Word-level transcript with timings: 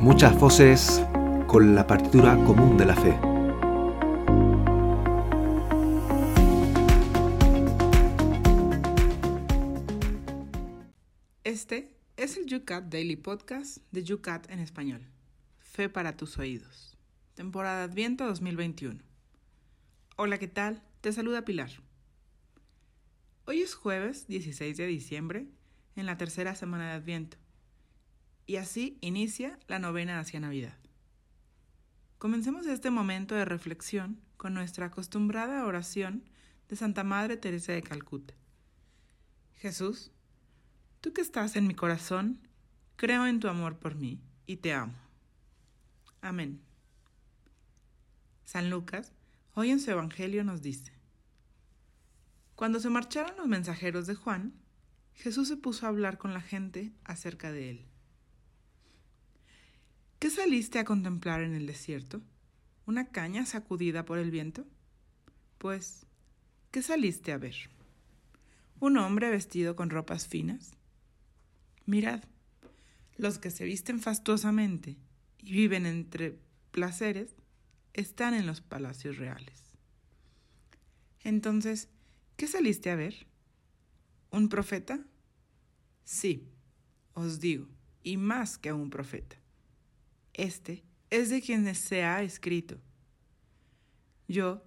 Muchas 0.00 0.38
voces 0.38 1.02
con 1.46 1.74
la 1.74 1.86
partitura 1.86 2.36
común 2.44 2.76
de 2.76 2.84
la 2.84 2.94
fe. 2.94 3.18
Este 11.44 11.96
es 12.16 12.36
el 12.36 12.46
YouCat 12.46 12.84
Daily 12.84 13.16
Podcast 13.16 13.78
de 13.90 14.04
YouCat 14.04 14.50
en 14.50 14.60
español. 14.60 15.00
Fe 15.58 15.88
para 15.88 16.16
tus 16.16 16.38
oídos. 16.38 16.96
Temporada 17.34 17.84
Adviento 17.84 18.26
2021. 18.26 19.00
Hola, 20.16 20.38
¿qué 20.38 20.48
tal? 20.48 20.82
Te 21.00 21.12
saluda 21.12 21.44
Pilar. 21.46 21.70
Hoy 23.46 23.62
es 23.62 23.74
jueves 23.74 24.26
16 24.28 24.76
de 24.76 24.86
diciembre, 24.86 25.46
en 25.96 26.04
la 26.04 26.18
tercera 26.18 26.54
semana 26.54 26.88
de 26.88 26.92
Adviento. 26.92 27.38
Y 28.46 28.56
así 28.56 28.96
inicia 29.00 29.58
la 29.66 29.80
novena 29.80 30.20
hacia 30.20 30.38
Navidad. 30.38 30.76
Comencemos 32.18 32.66
este 32.66 32.90
momento 32.90 33.34
de 33.34 33.44
reflexión 33.44 34.20
con 34.36 34.54
nuestra 34.54 34.86
acostumbrada 34.86 35.66
oración 35.66 36.24
de 36.68 36.76
Santa 36.76 37.04
Madre 37.04 37.36
Teresa 37.36 37.72
de 37.72 37.82
Calcuta. 37.82 38.34
Jesús, 39.56 40.12
tú 41.00 41.12
que 41.12 41.20
estás 41.20 41.56
en 41.56 41.66
mi 41.66 41.74
corazón, 41.74 42.40
creo 42.94 43.26
en 43.26 43.40
tu 43.40 43.48
amor 43.48 43.78
por 43.78 43.96
mí 43.96 44.20
y 44.46 44.58
te 44.58 44.72
amo. 44.72 44.94
Amén. 46.20 46.62
San 48.44 48.70
Lucas, 48.70 49.12
hoy 49.54 49.70
en 49.70 49.80
su 49.80 49.90
Evangelio 49.90 50.44
nos 50.44 50.62
dice, 50.62 50.92
Cuando 52.54 52.78
se 52.78 52.90
marcharon 52.90 53.36
los 53.36 53.48
mensajeros 53.48 54.06
de 54.06 54.14
Juan, 54.14 54.54
Jesús 55.14 55.48
se 55.48 55.56
puso 55.56 55.86
a 55.86 55.88
hablar 55.88 56.16
con 56.16 56.32
la 56.32 56.40
gente 56.40 56.92
acerca 57.04 57.50
de 57.50 57.70
él. 57.70 57.86
¿Qué 60.18 60.30
saliste 60.30 60.78
a 60.78 60.84
contemplar 60.84 61.42
en 61.42 61.54
el 61.54 61.66
desierto? 61.66 62.22
¿Una 62.86 63.08
caña 63.08 63.44
sacudida 63.44 64.06
por 64.06 64.18
el 64.18 64.30
viento? 64.30 64.64
Pues, 65.58 66.06
¿qué 66.70 66.80
saliste 66.80 67.32
a 67.32 67.38
ver? 67.38 67.54
¿Un 68.80 68.96
hombre 68.96 69.28
vestido 69.28 69.76
con 69.76 69.90
ropas 69.90 70.26
finas? 70.26 70.72
Mirad, 71.84 72.24
los 73.18 73.38
que 73.38 73.50
se 73.50 73.66
visten 73.66 74.00
fastuosamente 74.00 74.96
y 75.38 75.52
viven 75.52 75.84
entre 75.84 76.38
placeres 76.70 77.36
están 77.92 78.32
en 78.32 78.46
los 78.46 78.62
palacios 78.62 79.18
reales. 79.18 79.76
Entonces, 81.24 81.90
¿qué 82.38 82.46
saliste 82.46 82.90
a 82.90 82.96
ver? 82.96 83.26
¿Un 84.30 84.48
profeta? 84.48 84.98
Sí, 86.04 86.48
os 87.12 87.38
digo, 87.38 87.68
y 88.02 88.16
más 88.16 88.56
que 88.56 88.72
un 88.72 88.88
profeta. 88.88 89.36
Este 90.36 90.84
es 91.08 91.30
de 91.30 91.40
quienes 91.40 91.78
se 91.78 92.04
ha 92.04 92.22
escrito. 92.22 92.76
Yo 94.28 94.62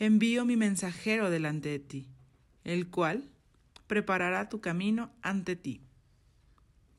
envío 0.00 0.44
mi 0.44 0.56
mensajero 0.56 1.30
delante 1.30 1.68
de 1.68 1.78
ti, 1.78 2.08
el 2.64 2.90
cual 2.90 3.30
preparará 3.86 4.48
tu 4.48 4.60
camino 4.60 5.12
ante 5.22 5.54
ti. 5.54 5.80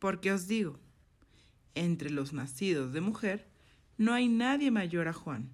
Porque 0.00 0.32
os 0.32 0.48
digo, 0.48 0.80
entre 1.76 2.10
los 2.10 2.32
nacidos 2.32 2.92
de 2.92 3.00
mujer, 3.00 3.46
no 3.98 4.14
hay 4.14 4.26
nadie 4.26 4.72
mayor 4.72 5.06
a 5.06 5.12
Juan, 5.12 5.52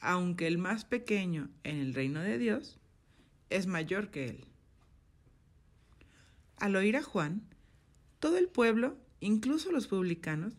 aunque 0.00 0.46
el 0.46 0.56
más 0.56 0.86
pequeño 0.86 1.50
en 1.62 1.76
el 1.76 1.92
reino 1.92 2.22
de 2.22 2.38
Dios 2.38 2.80
es 3.50 3.66
mayor 3.66 4.10
que 4.10 4.30
él. 4.30 4.46
Al 6.56 6.74
oír 6.74 6.96
a 6.96 7.02
Juan, 7.02 7.42
todo 8.18 8.38
el 8.38 8.48
pueblo, 8.48 8.96
incluso 9.20 9.70
los 9.72 9.88
publicanos, 9.88 10.54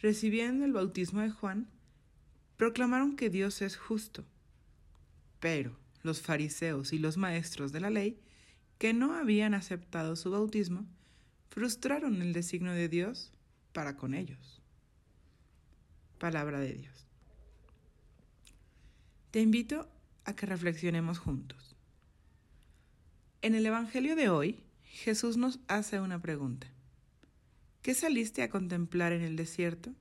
recibiendo 0.00 0.64
el 0.64 0.72
bautismo 0.72 1.20
de 1.20 1.30
Juan, 1.30 1.68
proclamaron 2.56 3.16
que 3.16 3.30
Dios 3.30 3.62
es 3.62 3.76
justo. 3.76 4.24
Pero 5.40 5.76
los 6.02 6.20
fariseos 6.20 6.92
y 6.92 6.98
los 6.98 7.16
maestros 7.16 7.72
de 7.72 7.80
la 7.80 7.90
ley, 7.90 8.20
que 8.78 8.92
no 8.92 9.14
habían 9.14 9.54
aceptado 9.54 10.16
su 10.16 10.30
bautismo, 10.30 10.86
frustraron 11.50 12.20
el 12.22 12.32
designio 12.32 12.72
de 12.72 12.88
Dios 12.88 13.32
para 13.72 13.96
con 13.96 14.14
ellos. 14.14 14.60
Palabra 16.18 16.60
de 16.60 16.74
Dios. 16.74 17.06
Te 19.30 19.40
invito 19.40 19.88
a 20.24 20.34
que 20.34 20.46
reflexionemos 20.46 21.18
juntos. 21.18 21.76
En 23.42 23.54
el 23.54 23.66
Evangelio 23.66 24.16
de 24.16 24.28
hoy, 24.28 24.64
Jesús 24.82 25.36
nos 25.36 25.60
hace 25.68 26.00
una 26.00 26.20
pregunta. 26.20 26.66
¿Qué 27.86 27.94
saliste 27.94 28.42
a 28.42 28.50
contemplar 28.50 29.12
en 29.12 29.22
el 29.22 29.36
desierto? 29.36 29.94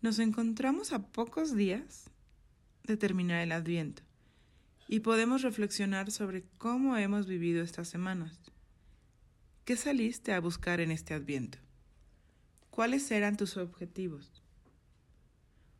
Nos 0.00 0.18
encontramos 0.18 0.94
a 0.94 1.08
pocos 1.12 1.54
días 1.54 2.08
de 2.84 2.96
terminar 2.96 3.42
el 3.42 3.52
adviento 3.52 4.02
y 4.88 5.00
podemos 5.00 5.42
reflexionar 5.42 6.10
sobre 6.10 6.46
cómo 6.56 6.96
hemos 6.96 7.26
vivido 7.26 7.62
estas 7.62 7.88
semanas. 7.88 8.40
¿Qué 9.66 9.76
saliste 9.76 10.32
a 10.32 10.40
buscar 10.40 10.80
en 10.80 10.92
este 10.92 11.12
adviento? 11.12 11.58
¿Cuáles 12.70 13.10
eran 13.10 13.36
tus 13.36 13.58
objetivos? 13.58 14.42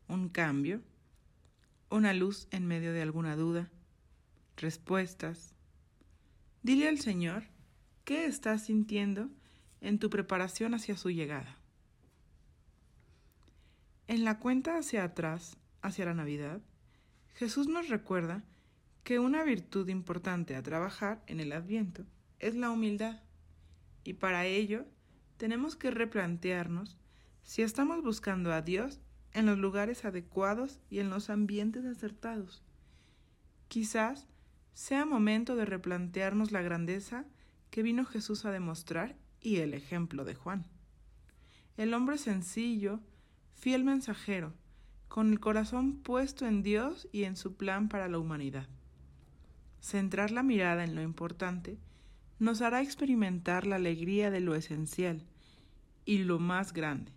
¿Un 0.08 0.28
cambio? 0.28 0.82
¿Una 1.88 2.12
luz 2.12 2.48
en 2.50 2.66
medio 2.66 2.92
de 2.92 3.00
alguna 3.00 3.34
duda? 3.34 3.70
¿Respuestas? 4.58 5.54
Dile 6.62 6.86
al 6.86 6.98
Señor 6.98 7.44
qué 8.04 8.26
estás 8.26 8.66
sintiendo 8.66 9.30
en 9.84 9.98
tu 9.98 10.08
preparación 10.08 10.72
hacia 10.72 10.96
su 10.96 11.10
llegada. 11.10 11.58
En 14.06 14.24
la 14.24 14.38
cuenta 14.38 14.78
hacia 14.78 15.04
atrás, 15.04 15.58
hacia 15.82 16.06
la 16.06 16.14
Navidad, 16.14 16.62
Jesús 17.34 17.68
nos 17.68 17.88
recuerda 17.88 18.42
que 19.02 19.18
una 19.18 19.44
virtud 19.44 19.88
importante 19.88 20.56
a 20.56 20.62
trabajar 20.62 21.22
en 21.26 21.38
el 21.38 21.52
Adviento 21.52 22.06
es 22.38 22.54
la 22.54 22.70
humildad, 22.70 23.20
y 24.04 24.14
para 24.14 24.46
ello 24.46 24.86
tenemos 25.36 25.76
que 25.76 25.90
replantearnos 25.90 26.96
si 27.42 27.60
estamos 27.60 28.02
buscando 28.02 28.54
a 28.54 28.62
Dios 28.62 29.00
en 29.32 29.44
los 29.44 29.58
lugares 29.58 30.06
adecuados 30.06 30.80
y 30.88 31.00
en 31.00 31.10
los 31.10 31.28
ambientes 31.28 31.84
acertados. 31.84 32.62
Quizás 33.68 34.28
sea 34.72 35.04
momento 35.04 35.56
de 35.56 35.66
replantearnos 35.66 36.52
la 36.52 36.62
grandeza 36.62 37.26
que 37.70 37.82
vino 37.82 38.06
Jesús 38.06 38.46
a 38.46 38.50
demostrar 38.50 39.16
y 39.44 39.58
el 39.58 39.74
ejemplo 39.74 40.24
de 40.24 40.34
Juan. 40.34 40.66
El 41.76 41.94
hombre 41.94 42.18
sencillo, 42.18 42.98
fiel 43.52 43.84
mensajero, 43.84 44.52
con 45.06 45.30
el 45.30 45.38
corazón 45.38 45.98
puesto 45.98 46.46
en 46.46 46.62
Dios 46.62 47.08
y 47.12 47.24
en 47.24 47.36
su 47.36 47.54
plan 47.54 47.88
para 47.88 48.08
la 48.08 48.18
humanidad. 48.18 48.66
Centrar 49.80 50.32
la 50.32 50.42
mirada 50.42 50.82
en 50.82 50.96
lo 50.96 51.02
importante 51.02 51.78
nos 52.38 52.62
hará 52.62 52.82
experimentar 52.82 53.66
la 53.66 53.76
alegría 53.76 54.30
de 54.30 54.40
lo 54.40 54.54
esencial 54.54 55.22
y 56.04 56.18
lo 56.18 56.38
más 56.38 56.72
grande, 56.72 57.12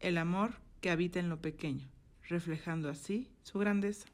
el 0.00 0.18
amor 0.18 0.56
que 0.80 0.90
habita 0.90 1.20
en 1.20 1.28
lo 1.28 1.40
pequeño, 1.40 1.88
reflejando 2.28 2.90
así 2.90 3.30
su 3.44 3.58
grandeza. 3.60 4.08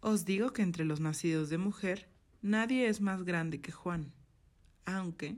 Os 0.00 0.26
digo 0.26 0.52
que 0.52 0.62
entre 0.62 0.84
los 0.84 1.00
nacidos 1.00 1.48
de 1.48 1.58
mujer 1.58 2.08
nadie 2.42 2.88
es 2.88 3.00
más 3.00 3.22
grande 3.24 3.60
que 3.60 3.72
Juan 3.72 4.12
aunque 4.84 5.36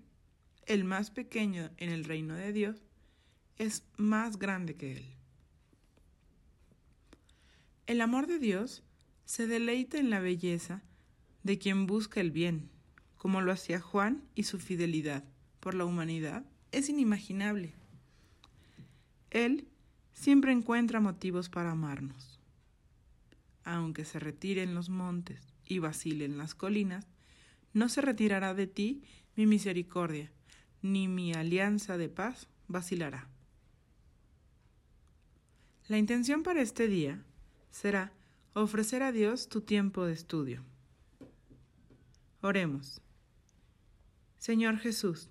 el 0.67 0.85
más 0.85 1.11
pequeño 1.11 1.71
en 1.77 1.91
el 1.91 2.05
reino 2.05 2.35
de 2.35 2.53
Dios 2.53 2.83
es 3.59 3.85
más 3.97 4.39
grande 4.39 4.77
que 4.77 4.97
él. 4.97 5.15
El 7.87 8.01
amor 8.01 8.27
de 8.27 8.39
Dios 8.39 8.83
se 9.25 9.47
deleita 9.47 9.99
en 9.99 10.11
la 10.11 10.21
belleza 10.21 10.83
de 11.43 11.59
quien 11.59 11.87
busca 11.87 12.21
el 12.21 12.31
bien, 12.31 12.71
como 13.17 13.41
lo 13.41 13.53
hacía 13.53 13.81
Juan 13.81 14.25
y 14.35 14.45
su 14.45 14.59
fidelidad 14.59 15.25
por 15.61 15.75
la 15.75 15.85
humanidad 15.85 16.45
es 16.73 16.89
inimaginable. 16.89 17.75
Él 19.31 19.69
siempre 20.13 20.53
encuentra 20.53 21.01
motivos 21.01 21.49
para 21.49 21.73
amarnos. 21.73 22.39
Aunque 23.65 24.05
se 24.05 24.19
retire 24.19 24.63
en 24.63 24.75
los 24.75 24.89
montes 24.89 25.41
y 25.67 25.79
vacile 25.79 26.25
en 26.25 26.39
las 26.39 26.55
colinas, 26.55 27.07
no 27.73 27.89
se 27.89 28.01
retirará 28.01 28.55
de 28.55 28.67
ti 28.67 29.03
mi 29.37 29.47
misericordia, 29.47 30.31
ni 30.83 31.09
mi 31.09 31.33
alianza 31.35 31.97
de 31.97 32.09
paz 32.09 32.49
vacilará. 32.69 33.29
La 35.89 35.99
intención 35.99 36.43
para 36.43 36.63
este 36.63 36.89
día 36.89 37.23
será 37.71 38.13
ofrecer 38.55 39.03
a 39.03 39.13
Dios 39.13 39.49
tu 39.49 39.61
tiempo 39.61 40.07
de 40.07 40.13
estudio. 40.13 40.63
Oremos. 42.41 43.01
Señor 44.39 44.79
Jesús, 44.79 45.31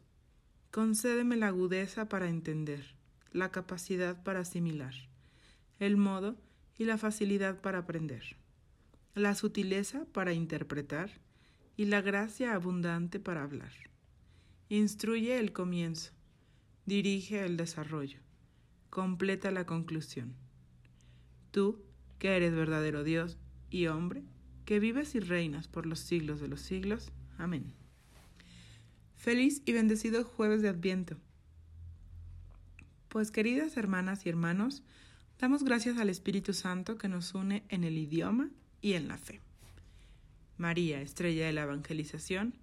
concédeme 0.72 1.38
la 1.38 1.48
agudeza 1.48 2.10
para 2.10 2.30
entender, 2.30 2.96
la 3.32 3.52
capacidad 3.52 4.22
para 4.24 4.42
asimilar, 4.42 4.94
el 5.80 5.98
modo 5.98 6.36
y 6.78 6.86
la 6.86 6.98
facilidad 6.98 7.62
para 7.62 7.80
aprender, 7.80 8.38
la 9.16 9.36
sutileza 9.36 10.06
para 10.12 10.34
interpretar 10.34 11.12
y 11.78 11.86
la 11.86 12.02
gracia 12.02 12.54
abundante 12.54 13.20
para 13.20 13.44
hablar. 13.44 13.93
Instruye 14.70 15.38
el 15.38 15.52
comienzo, 15.54 16.12
dirige 16.86 17.46
el 17.46 17.58
desarrollo, 17.58 18.20
completa 18.90 19.52
la 19.52 19.66
conclusión. 19.66 20.34
Tú, 21.52 21.84
que 22.18 22.36
eres 22.36 22.54
verdadero 22.54 23.04
Dios 23.04 23.38
y 23.70 23.88
hombre, 23.88 24.24
que 24.66 24.80
vives 24.80 25.16
y 25.16 25.20
reinas 25.20 25.68
por 25.68 25.86
los 25.86 26.00
siglos 26.00 26.40
de 26.40 26.48
los 26.48 26.62
siglos. 26.62 27.12
Amén. 27.38 27.74
Feliz 29.16 29.62
y 29.66 29.74
bendecido 29.74 30.24
jueves 30.24 30.62
de 30.62 30.70
Adviento. 30.70 31.18
Pues 33.10 33.30
queridas 33.30 33.78
hermanas 33.78 34.26
y 34.26 34.30
hermanos, 34.30 34.84
damos 35.40 35.64
gracias 35.64 35.98
al 35.98 36.10
Espíritu 36.10 36.54
Santo 36.54 36.98
que 36.98 37.10
nos 37.10 37.34
une 37.34 37.64
en 37.70 37.84
el 37.84 37.98
idioma 37.98 38.50
y 38.82 38.94
en 38.94 39.08
la 39.08 39.18
fe. 39.18 39.42
María, 40.58 41.02
estrella 41.02 41.46
de 41.46 41.54
la 41.54 41.64
evangelización, 41.64 42.56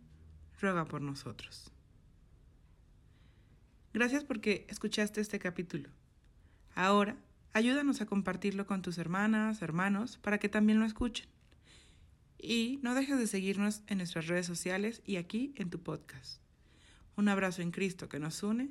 ruega 0.60 0.84
por 0.84 1.02
nosotros. 1.02 1.70
Gracias 3.92 4.24
porque 4.24 4.66
escuchaste 4.68 5.20
este 5.20 5.38
capítulo. 5.38 5.88
Ahora, 6.74 7.16
ayúdanos 7.52 8.00
a 8.00 8.06
compartirlo 8.06 8.66
con 8.66 8.82
tus 8.82 8.98
hermanas, 8.98 9.62
hermanos, 9.62 10.18
para 10.18 10.38
que 10.38 10.48
también 10.48 10.78
lo 10.78 10.86
escuchen. 10.86 11.26
Y 12.38 12.78
no 12.82 12.94
dejes 12.94 13.18
de 13.18 13.26
seguirnos 13.26 13.82
en 13.88 13.98
nuestras 13.98 14.28
redes 14.28 14.46
sociales 14.46 15.02
y 15.04 15.16
aquí 15.16 15.52
en 15.56 15.70
tu 15.70 15.82
podcast. 15.82 16.40
Un 17.16 17.28
abrazo 17.28 17.62
en 17.62 17.72
Cristo 17.72 18.08
que 18.08 18.20
nos 18.20 18.42
une 18.42 18.70